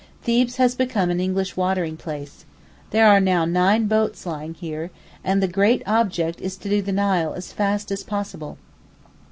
Thebes 0.23 0.55
has 0.55 0.73
become 0.73 1.11
an 1.11 1.19
English 1.19 1.55
watering 1.55 1.95
place. 1.95 2.43
There 2.89 3.05
are 3.07 3.19
now 3.19 3.45
nine 3.45 3.85
boats 3.85 4.25
lying 4.25 4.55
here, 4.55 4.89
and 5.23 5.43
the 5.43 5.47
great 5.47 5.83
object 5.85 6.41
is 6.41 6.57
to 6.57 6.69
do 6.69 6.81
the 6.81 6.91
Nile 6.91 7.33
as 7.35 7.53
fast 7.53 7.91
as 7.91 8.01
possible. 8.03 8.57